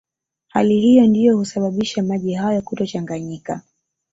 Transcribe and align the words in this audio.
Hali 0.47 0.79
hiyo 0.79 1.07
ndiyo 1.07 1.37
husababisha 1.37 2.03
maji 2.03 2.33
hayo 2.33 2.61
kutochanganyika 2.61 3.61